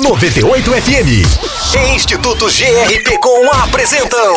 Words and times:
98 0.00 0.72
FM. 0.74 1.63
Instituto 1.76 2.46
GRP 2.46 3.18
com 3.18 3.50
apresentam 3.50 4.36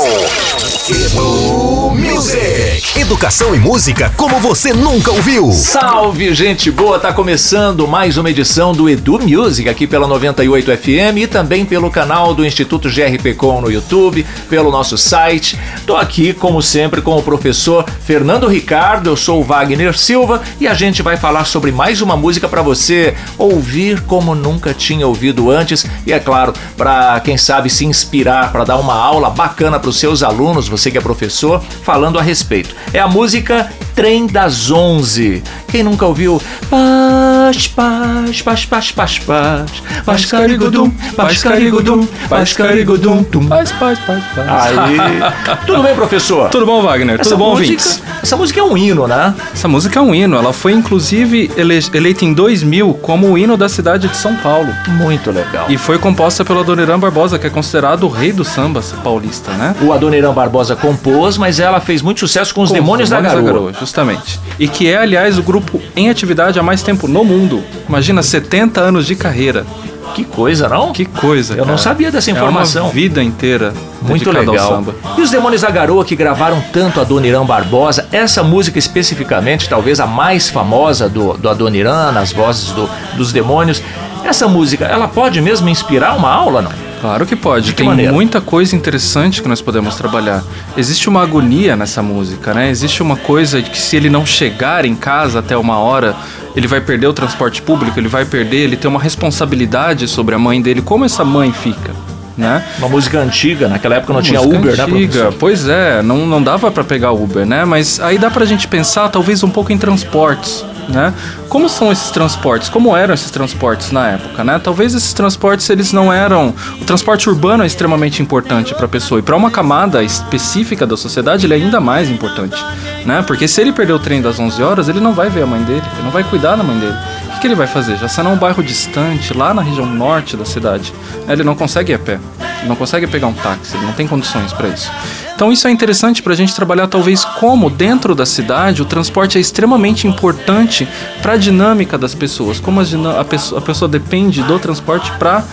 Edu 0.89 1.91
Music. 1.95 2.99
Educação 2.99 3.53
e 3.53 3.59
música 3.59 4.11
como 4.17 4.39
você 4.39 4.73
nunca 4.73 5.11
ouviu. 5.11 5.51
Salve, 5.51 6.33
gente 6.33 6.71
boa! 6.71 6.97
Tá 6.97 7.13
começando 7.13 7.87
mais 7.87 8.17
uma 8.17 8.31
edição 8.31 8.73
do 8.73 8.89
Edu 8.89 9.19
Music 9.19 9.69
aqui 9.69 9.85
pela 9.85 10.07
98 10.07 10.77
FM 10.77 11.17
e 11.17 11.27
também 11.27 11.63
pelo 11.63 11.91
canal 11.91 12.33
do 12.33 12.43
Instituto 12.43 12.89
GRP 12.89 13.35
Com 13.35 13.61
no 13.61 13.71
YouTube, 13.71 14.25
pelo 14.49 14.71
nosso 14.71 14.97
site. 14.97 15.59
Tô 15.85 15.95
aqui, 15.95 16.33
como 16.33 16.61
sempre, 16.61 17.01
com 17.01 17.17
o 17.17 17.21
professor 17.21 17.85
Fernando 18.03 18.47
Ricardo. 18.47 19.09
Eu 19.09 19.15
sou 19.15 19.41
o 19.41 19.43
Wagner 19.43 19.95
Silva 19.95 20.41
e 20.59 20.67
a 20.67 20.73
gente 20.73 21.03
vai 21.03 21.17
falar 21.17 21.45
sobre 21.45 21.71
mais 21.71 22.01
uma 22.01 22.17
música 22.17 22.49
para 22.49 22.63
você 22.63 23.13
ouvir 23.37 24.01
como 24.01 24.33
nunca 24.33 24.73
tinha 24.73 25.05
ouvido 25.05 25.51
antes 25.51 25.85
e 26.05 26.11
é 26.11 26.19
claro, 26.19 26.53
para 26.75 27.19
quem 27.27 27.35
sabe 27.35 27.69
se 27.69 27.83
inspirar 27.83 28.53
para 28.53 28.63
dar 28.63 28.77
uma 28.77 28.93
aula 28.93 29.29
bacana 29.29 29.77
para 29.77 29.89
os 29.89 29.99
seus 29.99 30.23
alunos, 30.23 30.69
você 30.69 30.89
que 30.89 30.97
é 30.97 31.01
professor, 31.01 31.61
falando 31.83 32.17
a 32.17 32.21
respeito. 32.21 32.73
É 32.93 33.01
a 33.01 33.07
música 33.09 33.69
Trem 33.97 34.27
das 34.27 34.69
Onze. 34.69 35.41
Quem 35.69 35.81
nunca 35.81 36.05
ouviu? 36.05 36.39
Paz, 36.69 37.67
paz, 37.67 38.41
paz, 38.43 38.65
paz, 38.65 38.91
paz, 38.91 39.19
paz, 39.19 39.71
paz, 40.05 40.25
carigudum, 40.25 40.91
paz, 41.15 41.41
carigudum, 41.41 42.05
paz, 42.29 42.53
carigudum, 42.53 43.23
tum. 43.23 43.47
Paz, 43.47 43.71
paz, 43.71 43.97
paz, 43.99 44.23
paz. 44.35 44.77
Aí. 44.77 44.97
Tudo 45.65 45.81
bem, 45.81 45.95
professor? 45.95 46.47
Tudo 46.49 46.65
bom, 46.67 46.83
Wagner? 46.83 47.19
Essa 47.19 47.31
Tudo 47.31 47.39
bom, 47.39 47.57
música, 47.57 47.83
essa 48.21 48.37
música 48.37 48.59
é 48.59 48.63
um 48.63 48.77
hino, 48.77 49.07
né? 49.07 49.33
Essa 49.51 49.67
música 49.67 49.97
é 49.99 50.01
um 50.01 50.13
hino. 50.13 50.37
Ela 50.37 50.53
foi, 50.53 50.73
inclusive, 50.73 51.49
ele- 51.57 51.79
eleita 51.91 52.23
em 52.23 52.33
2000 52.33 52.93
como 53.01 53.31
o 53.31 53.37
hino 53.37 53.57
da 53.57 53.67
cidade 53.67 54.07
de 54.07 54.15
São 54.15 54.35
Paulo. 54.35 54.69
Muito 54.89 55.31
legal. 55.31 55.65
E 55.69 55.77
foi 55.77 55.97
composta 55.97 56.45
pelo 56.45 56.59
Adoniran 56.59 56.99
Barbosa, 56.99 57.39
que 57.39 57.47
é 57.47 57.49
considerado 57.49 58.03
o 58.03 58.09
rei 58.09 58.31
do 58.31 58.45
samba 58.45 58.81
paulista, 59.03 59.51
né? 59.53 59.75
O 59.81 59.91
Adoniran 59.91 60.33
Barbosa 60.33 60.75
compôs, 60.75 61.35
mas 61.35 61.59
ela 61.59 61.81
fez 61.81 62.03
muito 62.03 62.19
sucesso 62.19 62.53
com 62.53 62.61
os 62.61 62.69
Com 62.69 62.75
Demônios, 62.75 63.09
da, 63.09 63.19
Garoa. 63.19 63.73
Justamente. 63.87 64.39
E 64.59 64.67
que 64.67 64.87
é, 64.89 64.97
aliás, 64.97 65.37
o 65.37 65.43
grupo 65.43 65.81
em 65.95 66.09
atividade 66.09 66.59
há 66.59 66.63
mais 66.63 66.81
tempo 66.83 67.07
no 67.07 67.23
mundo. 67.23 67.63
Imagina, 67.87 68.21
70 68.21 68.81
anos 68.81 69.05
de 69.07 69.15
carreira. 69.15 69.65
Que 70.13 70.23
coisa, 70.23 70.67
não? 70.67 70.91
Que 70.93 71.05
coisa, 71.05 71.53
Eu 71.53 71.59
não 71.59 71.65
cara. 71.65 71.77
sabia 71.77 72.11
dessa 72.11 72.31
informação. 72.31 72.83
É 72.83 72.85
uma 72.85 72.93
vida 72.93 73.21
inteira 73.23 73.71
Muito 74.01 74.31
legal. 74.31 74.83
E 75.17 75.21
os 75.21 75.29
Demônios 75.29 75.61
da 75.61 75.69
Garoa 75.69 76.03
que 76.03 76.15
gravaram 76.15 76.61
tanto 76.73 76.99
Adoniran 76.99 77.45
Barbosa, 77.45 78.07
essa 78.11 78.41
música 78.43 78.79
especificamente, 78.79 79.69
talvez 79.69 79.99
a 79.99 80.07
mais 80.07 80.49
famosa 80.49 81.07
do, 81.07 81.33
do 81.37 81.47
Adoniran, 81.47 82.11
nas 82.11 82.31
vozes 82.33 82.71
do- 82.71 82.89
dos 83.15 83.31
Demônios, 83.31 83.81
essa 84.23 84.47
música, 84.47 84.85
ela 84.85 85.07
pode 85.07 85.39
mesmo 85.39 85.69
inspirar 85.69 86.15
uma 86.17 86.31
aula, 86.31 86.61
não? 86.63 86.71
Claro 87.01 87.25
que 87.25 87.35
pode. 87.35 87.65
De 87.67 87.71
que 87.71 87.77
Tem 87.77 87.87
maneira? 87.87 88.11
muita 88.11 88.41
coisa 88.41 88.75
interessante 88.75 89.41
que 89.41 89.47
nós 89.47 89.61
podemos 89.61 89.95
trabalhar. 89.95 90.43
Existe 90.75 91.07
uma 91.07 91.21
agonia 91.21 91.75
nessa 91.75 92.01
música, 92.01 92.53
né? 92.53 92.69
Existe 92.69 93.01
uma 93.03 93.15
coisa 93.15 93.61
de 93.61 93.69
que 93.69 93.77
se 93.77 93.95
ele 93.95 94.09
não 94.09 94.25
chegar 94.25 94.83
em 94.85 94.95
casa 94.95 95.39
até 95.39 95.55
uma 95.55 95.77
hora, 95.77 96.15
ele 96.55 96.67
vai 96.67 96.81
perder 96.81 97.07
o 97.07 97.13
transporte 97.13 97.61
público, 97.61 97.99
ele 97.99 98.07
vai 98.07 98.25
perder, 98.25 98.57
ele 98.63 98.75
tem 98.75 98.89
uma 98.89 98.99
responsabilidade 98.99 100.07
sobre 100.07 100.33
a 100.33 100.39
mãe 100.39 100.61
dele. 100.61 100.81
Como 100.81 101.05
essa 101.05 101.23
mãe 101.23 101.51
fica, 101.51 101.91
né? 102.37 102.63
Uma 102.77 102.87
música 102.87 103.19
antiga, 103.19 103.67
naquela 103.67 103.95
época 103.95 104.13
não 104.13 104.21
tinha 104.21 104.39
Música 104.39 104.57
Uber, 104.59 104.77
né, 104.77 104.83
antiga. 104.83 105.11
professor? 105.13 105.33
Pois 105.39 105.67
é, 105.67 106.01
não, 106.03 106.25
não 106.27 106.41
dava 106.41 106.69
pra 106.69 106.83
pegar 106.83 107.11
Uber, 107.11 107.45
né? 107.45 107.65
Mas 107.65 107.99
aí 107.99 108.17
dá 108.17 108.29
pra 108.29 108.45
gente 108.45 108.67
pensar 108.67 109.09
talvez 109.09 109.43
um 109.43 109.49
pouco 109.49 109.71
em 109.71 109.77
transportes, 109.77 110.63
né? 110.87 111.13
Como 111.49 111.67
são 111.67 111.91
esses 111.91 112.11
transportes? 112.11 112.69
Como 112.69 112.95
eram 112.95 113.13
esses 113.13 113.31
transportes 113.31 113.91
na 113.91 114.09
época, 114.11 114.43
né? 114.43 114.59
Talvez 114.63 114.93
esses 114.93 115.13
transportes 115.13 115.69
eles 115.69 115.91
não 115.91 116.13
eram, 116.13 116.53
o 116.79 116.85
transporte 116.85 117.27
urbano 117.29 117.63
é 117.63 117.65
extremamente 117.67 118.21
importante 118.21 118.75
pra 118.75 118.87
pessoa 118.87 119.19
e 119.19 119.23
pra 119.23 119.35
uma 119.35 119.49
camada 119.49 120.03
específica 120.03 120.85
da 120.85 120.95
sociedade 120.95 121.45
ele 121.45 121.53
é 121.53 121.57
ainda 121.57 121.79
mais 121.79 122.09
importante, 122.09 122.63
né? 123.05 123.23
Porque 123.25 123.47
se 123.47 123.59
ele 123.61 123.71
perder 123.71 123.93
o 123.93 123.99
trem 123.99 124.21
das 124.21 124.39
11 124.39 124.61
horas, 124.61 124.89
ele 124.89 124.99
não 124.99 125.13
vai 125.13 125.29
ver 125.29 125.43
a 125.43 125.47
mãe 125.47 125.61
dele, 125.63 125.81
ele 125.95 126.03
não 126.03 126.11
vai 126.11 126.23
cuidar 126.23 126.55
da 126.55 126.63
mãe 126.63 126.77
dele. 126.77 126.95
O 127.37 127.39
que, 127.39 127.41
que 127.41 127.47
ele 127.49 127.55
vai 127.55 127.67
fazer? 127.67 127.97
Já 127.97 128.07
será 128.07 128.29
um 128.29 128.35
bairro 128.35 128.63
distante, 128.63 129.31
lá 129.31 129.53
na 129.53 129.61
região 129.61 129.85
norte 129.85 130.35
da 130.35 130.43
cidade. 130.43 130.91
Ele 131.29 131.43
não 131.43 131.53
consegue 131.53 131.91
ir 131.91 131.95
a 131.95 131.99
pé, 131.99 132.19
ele 132.59 132.67
não 132.67 132.75
consegue 132.75 133.05
pegar 133.05 133.27
um 133.27 133.33
táxi, 133.33 133.77
ele 133.77 133.85
não 133.85 133.93
tem 133.93 134.07
condições 134.07 134.51
para 134.51 134.67
isso. 134.69 134.91
Então 135.35 135.51
isso 135.51 135.67
é 135.67 135.71
interessante 135.71 136.23
para 136.23 136.33
a 136.33 136.35
gente 136.35 136.55
trabalhar 136.55 136.87
talvez 136.87 137.23
como 137.23 137.69
dentro 137.69 138.15
da 138.15 138.25
cidade 138.25 138.81
o 138.81 138.85
transporte 138.85 139.37
é 139.37 139.41
extremamente 139.41 140.07
importante 140.07 140.87
para 141.21 141.33
a 141.33 141.37
dinâmica 141.37 141.95
das 141.95 142.15
pessoas, 142.15 142.59
como 142.59 142.81
a, 142.81 143.23
pessoa, 143.23 143.59
a 143.59 143.63
pessoa 143.63 143.87
depende 143.87 144.41
do 144.41 144.57
transporte 144.57 145.11
para 145.19 145.43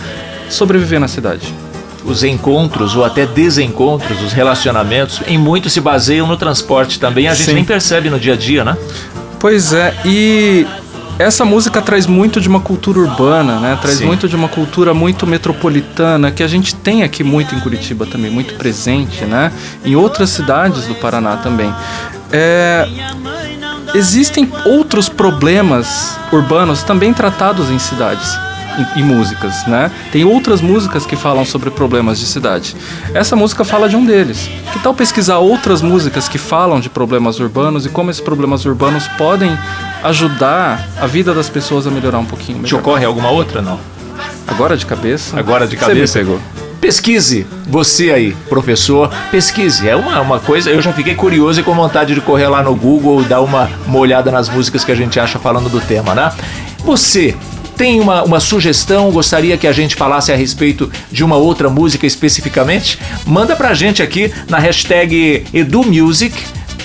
sobreviver 0.49 0.99
na 0.99 1.07
cidade. 1.07 1.53
Os 2.03 2.23
encontros 2.23 2.95
ou 2.95 3.05
até 3.05 3.27
desencontros, 3.27 4.23
os 4.23 4.33
relacionamentos, 4.33 5.21
em 5.27 5.37
muito 5.37 5.69
se 5.69 5.79
baseiam 5.79 6.25
no 6.25 6.35
transporte 6.35 6.99
também. 6.99 7.27
A 7.27 7.35
gente 7.35 7.45
Sim. 7.45 7.53
nem 7.53 7.63
percebe 7.63 8.09
no 8.09 8.19
dia 8.19 8.33
a 8.33 8.37
dia, 8.37 8.65
né? 8.65 8.75
Pois 9.39 9.73
é, 9.73 9.93
e 10.03 10.65
essa 11.17 11.45
música 11.45 11.81
traz 11.81 12.05
muito 12.05 12.41
de 12.41 12.47
uma 12.47 12.59
cultura 12.59 12.99
urbana, 12.99 13.59
né? 13.59 13.77
Traz 13.81 13.97
Sim. 13.97 14.05
muito 14.05 14.27
de 14.27 14.35
uma 14.35 14.47
cultura 14.47 14.93
muito 14.93 15.25
metropolitana 15.25 16.31
que 16.31 16.43
a 16.43 16.47
gente 16.47 16.75
tem 16.75 17.03
aqui 17.03 17.23
muito 17.23 17.55
em 17.55 17.59
Curitiba 17.59 18.05
também, 18.05 18.29
muito 18.29 18.55
presente, 18.55 19.25
né? 19.25 19.51
Em 19.83 19.95
outras 19.95 20.29
cidades 20.29 20.85
do 20.87 20.95
Paraná 20.95 21.37
também. 21.37 21.73
É, 22.31 22.87
Existem 23.95 24.51
outros 24.65 25.07
problemas 25.07 26.17
urbanos 26.29 26.83
também 26.83 27.13
tratados 27.13 27.69
em 27.69 27.79
cidades. 27.79 28.37
Em 28.95 29.03
músicas, 29.03 29.65
né? 29.67 29.89
Tem 30.11 30.23
outras 30.23 30.61
músicas 30.61 31.05
que 31.05 31.15
falam 31.15 31.45
sobre 31.45 31.69
problemas 31.69 32.19
de 32.19 32.25
cidade. 32.25 32.75
Essa 33.13 33.35
música 33.35 33.63
fala 33.63 33.87
de 33.87 33.95
um 33.95 34.05
deles. 34.05 34.49
Que 34.73 34.79
tal 34.79 34.93
pesquisar 34.93 35.37
outras 35.37 35.81
músicas 35.81 36.27
que 36.27 36.37
falam 36.37 36.79
de 36.79 36.89
problemas 36.89 37.39
urbanos 37.39 37.85
e 37.85 37.89
como 37.89 38.09
esses 38.11 38.21
problemas 38.21 38.65
urbanos 38.65 39.07
podem 39.17 39.57
ajudar 40.03 40.87
a 40.99 41.07
vida 41.07 41.33
das 41.33 41.49
pessoas 41.49 41.87
a 41.87 41.91
melhorar 41.91 42.19
um 42.19 42.25
pouquinho 42.25 42.59
Te 42.59 42.63
melhor? 42.63 42.79
ocorre 42.79 43.05
alguma 43.05 43.29
outra, 43.29 43.61
não? 43.61 43.79
Agora 44.47 44.77
de 44.77 44.85
cabeça? 44.85 45.39
Agora 45.39 45.65
de 45.67 45.75
Você 45.77 45.85
cabeça? 45.85 46.19
me 46.19 46.25
pegou. 46.25 46.39
Pesquise, 46.79 47.47
você 47.65 48.11
aí, 48.11 48.35
professor, 48.47 49.09
pesquise. 49.31 49.89
É 49.89 49.95
uma, 49.95 50.21
uma 50.21 50.39
coisa, 50.39 50.69
eu 50.69 50.81
já 50.81 50.93
fiquei 50.93 51.15
curioso 51.15 51.59
e 51.59 51.63
com 51.63 51.73
vontade 51.73 52.13
de 52.13 52.21
correr 52.21 52.47
lá 52.47 52.61
no 52.61 52.75
Google 52.75 53.21
e 53.21 53.25
dar 53.25 53.41
uma, 53.41 53.67
uma 53.87 53.97
olhada 53.97 54.31
nas 54.31 54.49
músicas 54.49 54.83
que 54.83 54.91
a 54.91 54.95
gente 54.95 55.19
acha 55.19 55.39
falando 55.39 55.67
do 55.67 55.79
tema, 55.81 56.13
né? 56.13 56.31
Você 56.83 57.35
tem 57.75 57.99
uma, 57.99 58.23
uma 58.23 58.39
sugestão, 58.39 59.11
gostaria 59.11 59.57
que 59.57 59.67
a 59.67 59.71
gente 59.71 59.95
falasse 59.95 60.31
a 60.31 60.35
respeito 60.35 60.91
de 61.11 61.23
uma 61.23 61.35
outra 61.35 61.69
música 61.69 62.05
especificamente? 62.05 62.97
Manda 63.25 63.55
pra 63.55 63.73
gente 63.73 64.01
aqui 64.01 64.31
na 64.49 64.57
hashtag 64.57 65.45
EduMusic 65.53 66.33